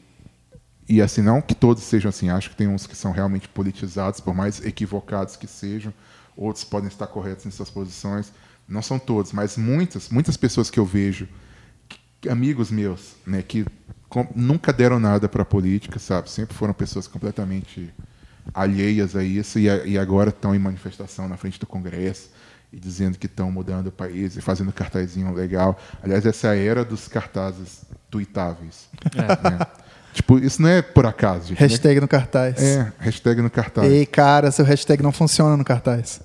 [0.89, 4.21] e assim, não que todos sejam assim, acho que tem uns que são realmente politizados,
[4.21, 5.93] por mais equivocados que sejam,
[6.37, 8.33] outros podem estar corretos em suas posições.
[8.69, 11.29] Não são todos, mas muitas, muitas pessoas que eu vejo,
[12.21, 13.67] que- amigos meus, né, que
[14.09, 16.31] com- nunca deram nada para a política, sabe?
[16.31, 17.93] Sempre foram pessoas completamente
[18.55, 22.31] alheias a isso e, a- e agora estão em manifestação na frente do Congresso
[22.73, 25.79] e dizendo que estão mudando o país e fazendo cartazinho legal.
[26.03, 28.89] Aliás, essa é era dos cartazes tuitáveis.
[29.15, 29.59] né?
[30.13, 31.61] Tipo, isso não é por acaso, gente.
[31.61, 31.67] né?
[31.67, 32.61] Hashtag no cartaz.
[32.61, 33.91] É, hashtag no cartaz.
[33.91, 36.21] Ei, cara, seu hashtag não funciona no cartaz.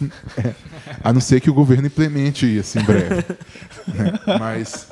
[1.02, 3.24] A não ser que o governo implemente isso em breve.
[3.86, 4.12] né?
[4.38, 4.88] Mas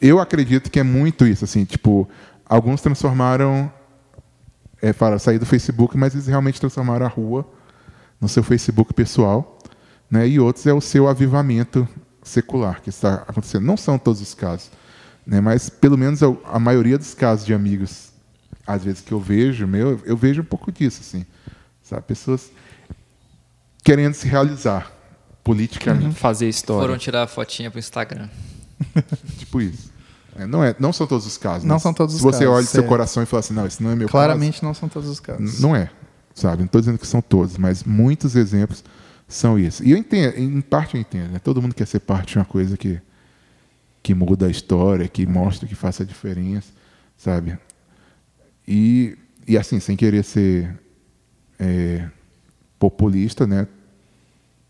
[0.00, 2.08] eu acredito que é muito isso, assim, tipo,
[2.46, 3.72] alguns transformaram,
[4.80, 7.48] é, para sair do Facebook, mas eles realmente transformaram a rua
[8.20, 9.58] no seu Facebook pessoal,
[10.10, 10.26] né?
[10.26, 11.86] E outros é o seu avivamento
[12.22, 13.64] secular que está acontecendo.
[13.64, 14.70] Não são todos os casos,
[15.28, 15.42] né?
[15.42, 18.08] Mas pelo menos a, a maioria dos casos de amigos,
[18.66, 21.26] às vezes que eu vejo, meu, eu vejo um pouco disso, assim,
[21.82, 22.02] sabe?
[22.02, 22.50] Pessoas
[23.84, 24.90] querendo se realizar
[25.44, 26.14] politicamente.
[26.18, 26.80] Fazer história.
[26.80, 28.30] Foram tirar a fotinha pro Instagram.
[29.36, 29.90] Tipo isso.
[30.34, 31.64] É, não, é, não são todos os casos.
[31.64, 31.78] Não né?
[31.78, 32.88] são todos Se os você casos, olha seu certo.
[32.88, 35.40] coração e fala assim, não, esse não é meu Claramente não são todos os caso.
[35.40, 35.60] casos.
[35.60, 35.90] Não é,
[36.34, 36.58] sabe?
[36.58, 38.82] Não estou dizendo que são todos, mas muitos exemplos
[39.26, 39.84] são isso.
[39.84, 41.32] E eu entendo, em parte eu entendo.
[41.32, 41.38] Né?
[41.38, 42.98] Todo mundo quer ser parte de uma coisa que,
[44.08, 46.72] que muda a história, que mostra, que faça a diferença,
[47.14, 47.58] sabe?
[48.66, 50.74] E, e assim, sem querer ser
[51.58, 52.08] é,
[52.78, 53.68] populista, né?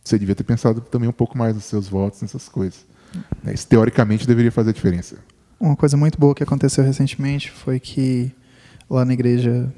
[0.02, 2.84] Você devia ter pensado também um pouco mais nos seus votos, nessas coisas.
[3.44, 3.54] né?
[3.54, 5.14] Isso, teoricamente, deveria fazer a diferença.
[5.60, 8.32] Uma coisa muito boa que aconteceu recentemente foi que
[8.90, 9.72] lá na igreja,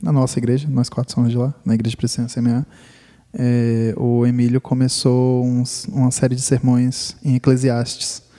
[0.00, 2.64] na nossa igreja, nós quatro somos de lá, na igreja Presença CMA,
[3.34, 8.29] é, o Emílio começou uns- uma série de sermões em Eclesiastes.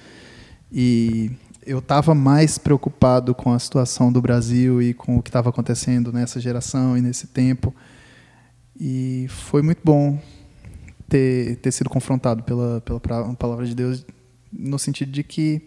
[0.71, 1.31] E
[1.65, 6.11] eu estava mais preocupado com a situação do Brasil e com o que estava acontecendo
[6.11, 7.73] nessa geração e nesse tempo.
[8.79, 10.19] E foi muito bom
[11.07, 12.99] ter, ter sido confrontado pela, pela
[13.35, 14.05] palavra de Deus,
[14.51, 15.61] no sentido de que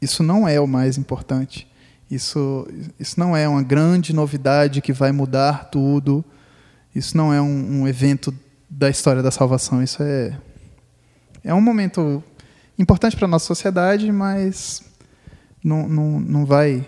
[0.00, 1.66] isso não é o mais importante.
[2.10, 2.66] Isso,
[3.00, 6.22] isso não é uma grande novidade que vai mudar tudo.
[6.94, 8.34] Isso não é um, um evento
[8.68, 9.82] da história da salvação.
[9.82, 10.38] Isso é,
[11.42, 12.22] é um momento
[12.78, 14.82] importante para a nossa sociedade, mas
[15.62, 16.84] não, não, não vai.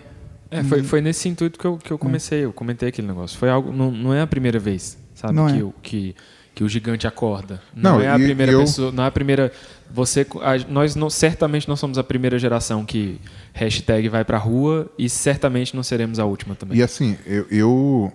[0.51, 3.37] É, foi, foi nesse intuito que eu, que eu comecei, eu comentei aquele negócio.
[3.37, 5.63] Foi algo, não, não é a primeira vez, sabe, Não que, é.
[5.63, 6.15] o, que,
[6.53, 7.61] que o gigante acorda.
[7.75, 9.51] Não, Não, é a primeira eu- pessoa, não é a primeira.
[9.91, 13.19] Você, a- nós não, certamente não somos a primeira geração que
[13.53, 16.77] hashtag vai pra rua e certamente não seremos a última também.
[16.77, 18.13] E assim, eu, eu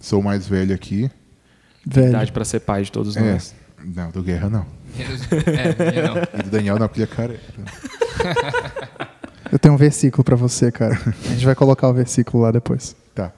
[0.00, 1.10] sou o mais velho aqui.
[1.86, 2.08] Velho.
[2.08, 3.54] Idade pra ser pai de todos É, nós.
[3.84, 4.66] não, do Guerra não.
[4.96, 6.16] Menos- É, não.
[6.40, 7.42] E do Daniel não, porque ele é careca.
[9.50, 10.98] Eu tenho um versículo para você, cara.
[11.26, 12.96] A gente vai colocar o versículo lá depois.
[13.14, 13.32] Tá.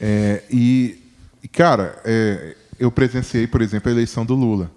[0.00, 1.02] É, e,
[1.42, 4.70] e, cara, é, eu presenciei, por exemplo, a eleição do Lula.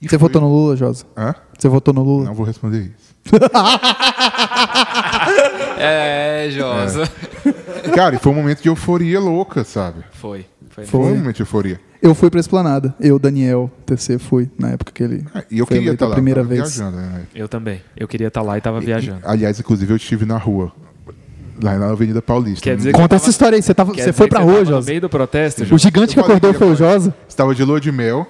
[0.00, 1.04] E Você foi- votou no Lula, Josa?
[1.16, 1.34] Hã?
[1.58, 2.24] Você votou no Lula?
[2.24, 3.12] Não vou responder isso.
[5.78, 7.08] É, Josa.
[7.94, 10.04] Cara, e foi um momento de euforia louca, sabe?
[10.12, 10.46] Foi.
[10.70, 10.84] Foi.
[10.84, 10.86] Foi.
[10.86, 11.80] Foi um momento de euforia.
[12.02, 12.94] Eu fui pra Esplanada.
[13.00, 16.08] Eu, Daniel, TC, fui na época que ele Ah, E eu foi queria estar a
[16.08, 16.14] lá.
[16.16, 16.76] primeira eu tava vez.
[16.76, 17.22] Viajando, né?
[17.34, 17.80] Eu também.
[17.96, 19.20] Eu queria estar lá e tava viajando.
[19.24, 20.72] Aliás, inclusive, eu estive na rua.
[21.62, 22.62] Lá na Avenida Paulista.
[22.64, 23.62] Quer dizer que- Conta essa história aí.
[23.62, 24.88] Você, tava, Quer você dizer foi que pra você rua, tava No Josa?
[24.90, 25.78] meio do protesto, O Josa?
[25.82, 27.14] gigante que Eu falei acordou que foi o Josa?
[27.28, 28.26] Estava de lua de mel.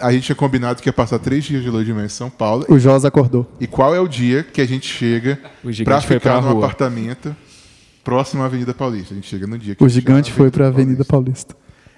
[0.00, 2.30] A gente tinha combinado que ia passar três dias de lua de mel em São
[2.30, 2.64] Paulo.
[2.68, 3.46] O Josa acordou.
[3.60, 6.48] E qual é o dia que a gente chega O gigante pra ficar pra no
[6.54, 6.64] rua.
[6.64, 7.36] apartamento
[8.02, 9.12] próximo à Avenida Paulista?
[9.12, 11.54] A gente chega no dia que O a gente gigante foi pra Avenida Paulista.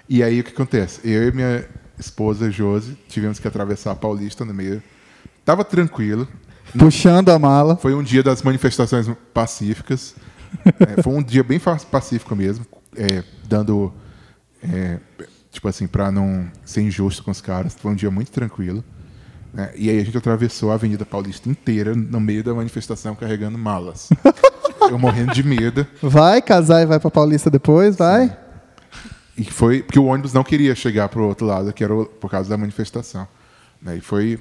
[0.07, 0.99] E aí o que acontece?
[1.03, 1.65] Eu e minha
[1.97, 4.81] esposa Josi tivemos que atravessar a Paulista no meio.
[5.43, 6.27] Tava tranquilo.
[6.77, 7.77] Puxando a mala.
[7.77, 10.15] Foi um dia das manifestações pacíficas.
[10.79, 12.65] É, foi um dia bem pacífico mesmo,
[12.95, 13.93] é, dando
[14.63, 14.99] é,
[15.51, 17.75] tipo assim para não ser injusto com os caras.
[17.75, 18.83] Foi um dia muito tranquilo.
[19.53, 19.71] né?
[19.75, 24.09] E aí a gente atravessou a Avenida Paulista inteira no meio da manifestação carregando malas.
[24.89, 25.85] Eu morrendo de medo.
[26.01, 28.44] Vai casar e vai pra Paulista depois, vai.
[29.37, 32.29] E foi porque o ônibus não queria chegar para o outro lado, que era por
[32.29, 33.27] causa da manifestação.
[33.81, 33.97] né?
[33.97, 34.39] E foi,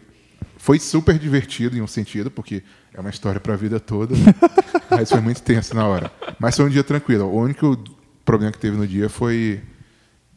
[0.57, 4.35] foi super divertido em um sentido, porque é uma história para a vida toda, né?
[4.91, 6.11] mas foi muito tenso na hora.
[6.39, 7.27] Mas foi um dia tranquilo.
[7.27, 7.77] O único
[8.25, 9.63] problema que teve no dia foi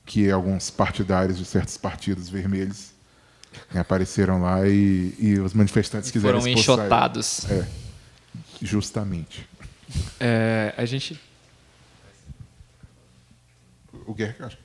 [0.06, 2.92] que alguns partidários de certos partidos vermelhos
[3.72, 7.46] né, apareceram lá e, e os manifestantes quiseram Foram enxotados.
[7.52, 7.66] É,
[8.62, 9.48] justamente.
[10.20, 11.20] É, a gente.
[14.08, 14.64] O Guerra, acho que...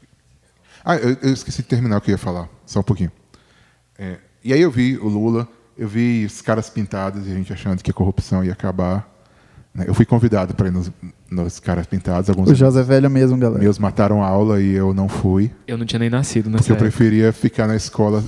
[0.85, 3.13] Ah, eu, eu esqueci de terminar o que eu ia falar, só um pouquinho.
[3.99, 7.53] É, e aí eu vi o Lula, eu vi os caras pintados e a gente
[7.53, 9.09] achando que a corrupção ia acabar.
[9.75, 9.85] né?
[9.87, 10.91] Eu fui convidado para ir nos,
[11.31, 12.29] nos caras pintados.
[12.31, 13.61] Alguns O Josa é velho mesmo, galera.
[13.61, 16.73] meus mataram a aula e eu não fui, Eu não tinha nem nascido nessa porque
[16.73, 16.91] eu época.
[16.91, 18.23] preferia ficar na escola.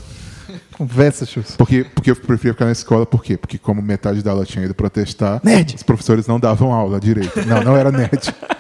[0.77, 1.57] Conversa, Chus.
[1.57, 3.37] Porque, porque eu preferia ficar na escola, por quê?
[3.37, 5.75] Porque como metade da aula tinha ido protestar, Nerd.
[5.77, 7.45] os professores não davam aula direito.
[7.47, 8.35] Não, não era nerd.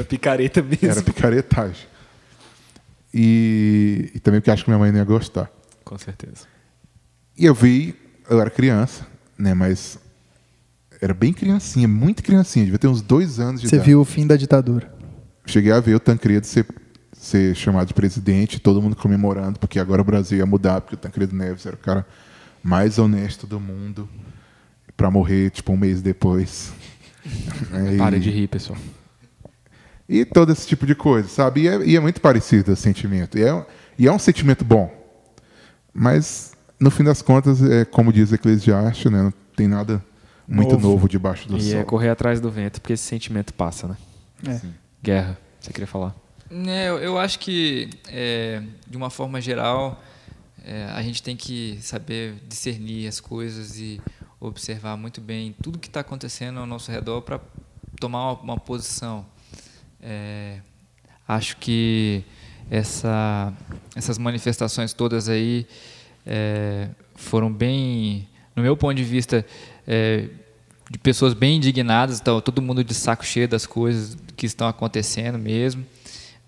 [0.00, 0.88] Era picareta mesmo.
[0.88, 1.86] Era picaretagem.
[3.12, 5.50] E, e também porque acho que minha mãe não ia gostar.
[5.84, 6.46] Com certeza.
[7.36, 7.94] E eu vi,
[8.28, 9.52] eu era criança, né?
[9.54, 9.98] Mas
[11.00, 13.88] era bem criancinha, muito criancinha, devia ter uns dois anos de Você idade.
[13.90, 14.92] viu o fim da ditadura.
[15.46, 16.66] Cheguei a ver o Tancredo ser,
[17.12, 20.98] ser chamado de presidente, todo mundo comemorando, porque agora o Brasil ia mudar, porque o
[20.98, 22.06] Tancredo Neves era o cara
[22.62, 24.08] mais honesto do mundo,
[24.96, 26.72] para morrer tipo um mês depois.
[27.98, 28.78] Pare e- de rir, pessoal.
[30.12, 31.60] E todo esse tipo de coisa, sabe?
[31.62, 33.38] E é, e é muito parecido esse sentimento.
[33.38, 34.92] E é, e é um sentimento bom.
[35.94, 39.22] Mas, no fim das contas, é como diz Eclesiastes, né?
[39.22, 40.04] não tem nada
[40.48, 40.88] muito Novo.
[40.88, 41.78] novo, debaixo do E sol.
[41.78, 43.96] é correr atrás do vento, porque esse sentimento passa, né?
[44.48, 44.60] É.
[45.00, 46.12] Guerra, você queria falar?
[46.50, 50.02] É, eu, eu acho que, é, de uma forma geral,
[50.64, 54.00] é, a gente tem que saber discernir as coisas e
[54.40, 57.38] observar muito bem tudo que está acontecendo ao nosso redor para
[58.00, 59.24] tomar uma, uma posição.
[60.02, 60.58] É,
[61.28, 62.22] acho que
[62.70, 63.52] essa,
[63.94, 65.66] essas manifestações todas aí
[66.26, 69.44] é, foram bem, no meu ponto de vista,
[69.86, 70.28] é,
[70.90, 75.38] de pessoas bem indignadas, então, todo mundo de saco cheio das coisas que estão acontecendo
[75.38, 75.84] mesmo,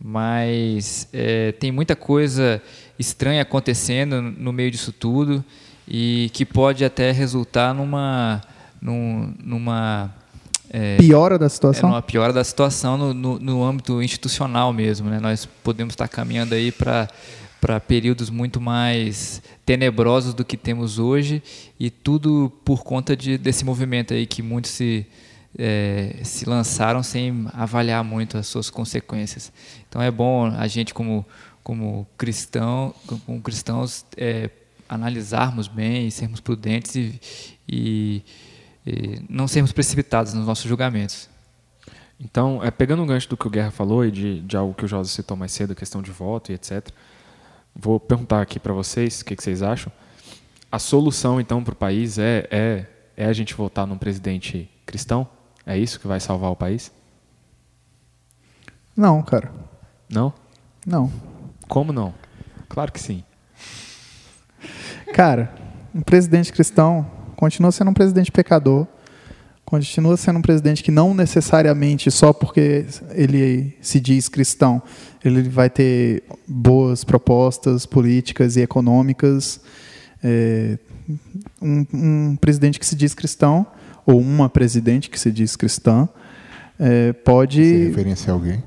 [0.00, 2.60] mas é, tem muita coisa
[2.98, 5.44] estranha acontecendo no meio disso tudo
[5.86, 8.40] e que pode até resultar numa,
[8.80, 10.12] num- numa
[10.70, 11.90] é, Piora da é, situação?
[11.90, 15.10] numa piora da situação no, no, no âmbito institucional mesmo.
[15.10, 15.20] Né?
[15.20, 17.08] Nós podemos estar caminhando aí para
[17.62, 21.40] para períodos muito mais tenebrosos do que temos hoje
[21.78, 25.06] e tudo por conta de, desse movimento aí que muitos se,
[25.56, 29.52] é, se lançaram sem avaliar muito as suas consequências.
[29.88, 31.24] Então é bom a gente como
[31.62, 34.50] como cristão como cristãos é,
[34.88, 37.20] analisarmos bem, sermos prudentes e,
[37.68, 38.22] e
[38.86, 41.28] e não sermos precipitados nos nossos julgamentos.
[42.18, 44.84] Então, é, pegando um gancho do que o Guerra falou e de, de algo que
[44.84, 46.88] o José citou mais cedo, questão de voto e etc.,
[47.74, 49.90] vou perguntar aqui para vocês o que, que, vocês acham.
[50.70, 55.26] A solução, então, para o país é, é, é a gente votar num presidente cristão?
[55.66, 56.92] É isso que vai salvar o país?
[58.96, 59.52] Não, cara.
[60.08, 60.32] Não?
[60.86, 61.10] Não.
[61.68, 62.14] Como não?
[62.68, 63.24] Claro que sim.
[65.12, 65.52] Cara,
[65.94, 67.10] um presidente cristão
[67.42, 68.86] continua sendo um presidente pecador,
[69.64, 74.80] continua sendo um presidente que não necessariamente só porque ele se diz cristão,
[75.24, 79.60] ele vai ter boas propostas políticas e econômicas.
[80.22, 80.78] É,
[81.60, 83.66] um, um, presidente que se diz cristão
[84.06, 86.08] ou uma presidente que se diz cristã
[86.78, 87.60] é, pode.
[87.60, 88.62] Você referencia alguém?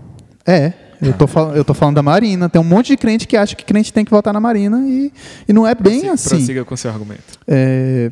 [0.45, 2.49] É, eu tô, falando, eu tô falando da Marina.
[2.49, 5.13] Tem um monte de crente que acha que crente tem que votar na Marina e,
[5.47, 6.29] e não é bem prossiga, assim.
[6.29, 7.39] Prossiga com seu argumento.
[7.47, 8.11] É,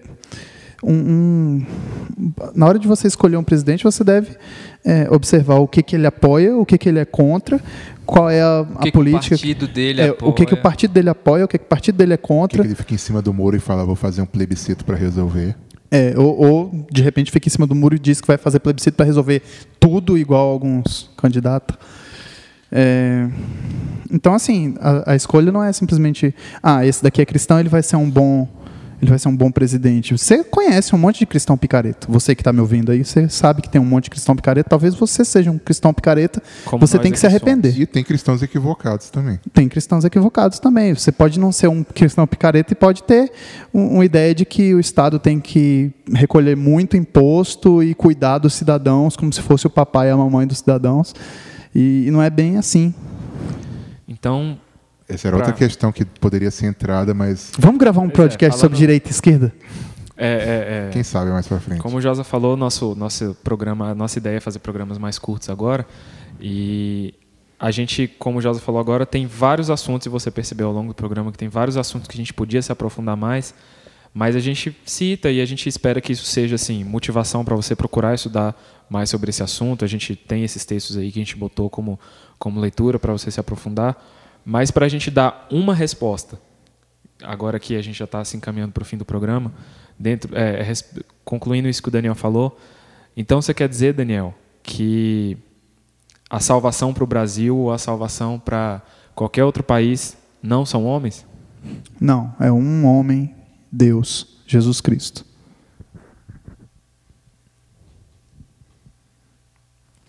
[0.83, 4.35] um, um, na hora de você escolher um presidente, você deve
[4.83, 7.61] é, observar o que, que ele apoia, o que, que ele é contra,
[8.05, 9.35] qual é a, a política.
[9.35, 10.29] o partido dele é, apoia.
[10.29, 12.57] O que, que o partido dele apoia, o que, que o partido dele é contra.
[12.57, 14.95] Que, que ele fica em cima do muro e fala, vou fazer um plebiscito para
[14.95, 15.55] resolver.
[15.89, 18.59] É, ou, ou, de repente fica em cima do muro e diz que vai fazer
[18.59, 19.43] plebiscito para resolver
[19.79, 21.77] tudo igual alguns candidatos.
[22.71, 23.29] É,
[24.11, 27.83] então, assim, a, a, escolha não é simplesmente, ah, esse daqui é cristão, ele vai
[27.83, 28.47] ser um bom,
[29.03, 30.17] ele vai ser um bom presidente.
[30.17, 32.07] Você conhece um monte de cristão picareta.
[32.09, 34.69] Você que está me ouvindo aí, você sabe que tem um monte de cristão picareta.
[34.69, 36.41] Talvez você seja um cristão picareta.
[36.65, 37.71] Como você tem que se arrepender.
[37.71, 37.83] Somos.
[37.83, 39.39] E tem cristãos equivocados também.
[39.53, 40.93] Tem cristãos equivocados também.
[40.93, 43.31] Você pode não ser um cristão picareta e pode ter
[43.73, 48.53] um, uma ideia de que o Estado tem que recolher muito imposto e cuidar dos
[48.53, 51.13] cidadãos como se fosse o papai e a mamãe dos cidadãos.
[51.75, 52.93] E, e não é bem assim.
[54.07, 54.57] Então.
[55.07, 55.47] Essa era pra...
[55.47, 57.51] outra questão que poderia ser entrada, mas.
[57.57, 59.53] Vamos gravar um é, podcast é, sobre direita e esquerda?
[60.15, 61.81] É, é, é, Quem sabe mais para frente.
[61.81, 65.85] Como o Josa falou, nosso, nosso programa, nossa ideia é fazer programas mais curtos agora.
[66.39, 67.13] E
[67.59, 70.89] a gente, como o Josa falou agora, tem vários assuntos, e você percebeu ao longo
[70.89, 73.53] do programa que tem vários assuntos que a gente podia se aprofundar mais.
[74.13, 77.75] Mas a gente cita e a gente espera que isso seja assim motivação para você
[77.75, 78.55] procurar estudar
[78.87, 79.83] mais sobre esse assunto.
[79.83, 81.99] A gente tem esses textos aí que a gente botou como,
[82.37, 83.97] como leitura para você se aprofundar.
[84.45, 86.39] Mas para a gente dar uma resposta,
[87.21, 89.53] agora que a gente já está se encaminhando para o fim do programa,
[89.97, 90.73] dentro, é, é
[91.23, 92.57] concluindo isso que o Daniel falou,
[93.15, 95.37] então você quer dizer, Daniel, que
[96.29, 98.81] a salvação para o Brasil ou a salvação para
[99.13, 101.25] qualquer outro país não são homens?
[101.99, 103.33] Não, é um homem
[103.71, 105.25] Deus, Jesus Cristo.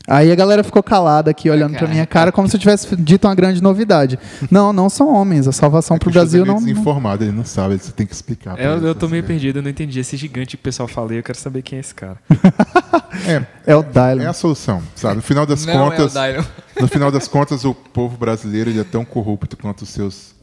[0.06, 3.26] Aí a galera ficou calada aqui, olhando para minha cara, como se eu tivesse dito
[3.26, 4.18] uma grande novidade.
[4.50, 5.48] Não, não são homens.
[5.48, 6.56] A salvação é para o Brasil não.
[6.56, 8.58] Ele é desinformado, ele não sabe, você tem que explicar.
[8.58, 9.98] É, eu, eu tô meio perdido, eu não entendi.
[9.98, 12.18] Esse gigante que o pessoal falei, eu quero saber quem é esse cara.
[13.26, 14.24] é, é o Dylan.
[14.24, 15.16] É a solução, sabe?
[15.16, 16.14] No final das não contas.
[16.16, 16.44] É o
[16.80, 20.34] no final das contas, o povo brasileiro ele é tão corrupto quanto os seus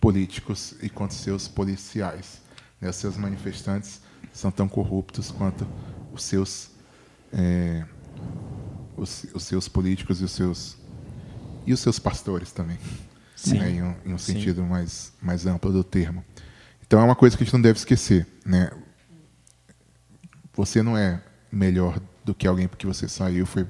[0.00, 2.40] políticos e quanto os seus policiais.
[2.80, 2.88] Né?
[2.88, 4.00] Os seus manifestantes
[4.32, 5.66] são tão corruptos quanto
[6.12, 6.70] os seus,
[7.32, 7.84] é,
[8.96, 10.76] os, os, seus políticos e os seus,
[11.66, 12.78] e os seus pastores também.
[13.48, 13.70] Né?
[13.70, 16.24] Em, um, em um sentido mais, mais amplo do termo.
[16.86, 18.26] Então é uma coisa que a gente não deve esquecer.
[18.44, 18.70] Né?
[20.54, 23.66] Você não é melhor do que alguém porque você saiu foi,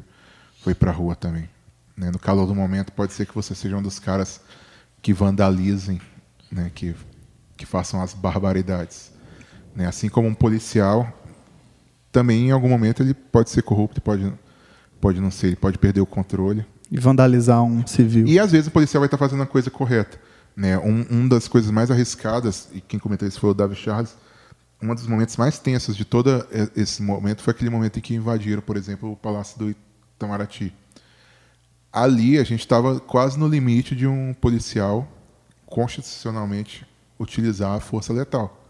[0.63, 1.49] foi para a rua também.
[1.97, 2.11] Né?
[2.11, 4.41] No calor do momento, pode ser que você seja um dos caras
[5.03, 6.01] que vandalizem,
[6.51, 6.71] né?
[6.75, 6.95] que
[7.57, 9.11] que façam as barbaridades.
[9.75, 9.87] Né?
[9.87, 11.13] Assim como um policial,
[12.13, 14.33] também em algum momento ele pode ser corrupto, pode,
[15.07, 16.67] pode não ser, ele pode perder o controle.
[16.91, 18.27] E vandalizar um civil.
[18.27, 20.19] E às vezes o policial vai estar fazendo a coisa correta.
[20.57, 20.77] Né?
[20.79, 24.17] Um, um das coisas mais arriscadas, e quem comentou isso foi o David Charles,
[24.83, 28.61] um dos momentos mais tensos de todo esse momento foi aquele momento em que invadiram,
[28.61, 29.71] por exemplo, o Palácio do
[30.17, 30.75] Itamaraty.
[31.93, 35.07] Ali a gente estava quase no limite de um policial
[35.67, 36.85] constitucionalmente
[37.17, 38.61] utilizar a força letal.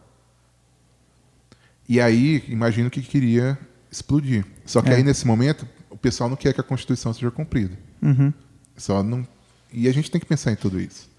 [1.89, 3.59] E aí, imagino que queria
[3.91, 4.45] explodir.
[4.67, 4.97] Só que é.
[4.97, 7.77] aí, nesse momento, o pessoal não quer que a Constituição seja cumprida.
[8.01, 8.33] Uhum.
[8.77, 9.27] Só não...
[9.73, 11.11] E a gente tem que pensar em tudo isso.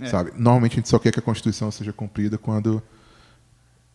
[0.00, 0.06] É.
[0.06, 0.32] Sabe?
[0.34, 2.82] Normalmente a gente só quer que a Constituição seja cumprida quando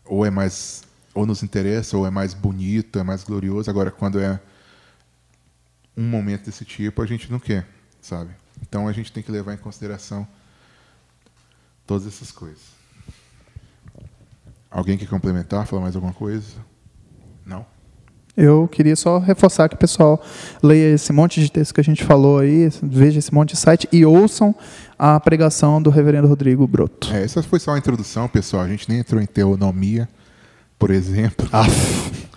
[0.04, 0.82] ou é mais
[1.12, 3.68] ou nos interessa, ou é mais bonito, é mais glorioso.
[3.68, 4.40] Agora, quando é
[5.96, 7.68] um momento desse tipo, a gente não quer,
[8.00, 8.30] sabe?
[8.62, 10.26] Então a gente tem que levar em consideração
[11.90, 12.62] Todas essas coisas.
[14.70, 16.64] Alguém quer complementar, falar mais alguma coisa?
[17.44, 17.66] Não?
[18.36, 20.22] Eu queria só reforçar que o pessoal
[20.62, 23.88] leia esse monte de texto que a gente falou aí, veja esse monte de site
[23.92, 24.54] e ouçam
[24.98, 27.12] a pregação do reverendo Rodrigo Broto.
[27.12, 28.62] É, essa foi só a introdução, pessoal.
[28.62, 30.08] A gente nem entrou em teonomia,
[30.78, 31.48] por exemplo.
[31.52, 31.66] Ah.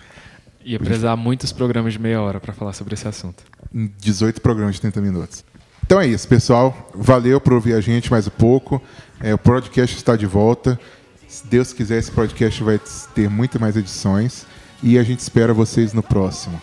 [0.64, 3.44] Ia precisar muitos programas de meia hora para falar sobre esse assunto.
[3.72, 5.44] 18 programas de 30 minutos.
[5.84, 6.90] Então é isso, pessoal.
[6.94, 8.80] Valeu por ouvir a gente mais um pouco.
[9.20, 10.80] É, o podcast está de volta.
[11.28, 12.80] Se Deus quiser, esse podcast vai
[13.14, 14.46] ter muito mais edições.
[14.86, 16.60] E a gente espera vocês no próximo.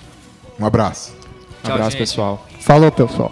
[0.60, 1.12] Um abraço.
[1.68, 2.48] Um abraço, pessoal.
[2.60, 3.32] Falou, pessoal.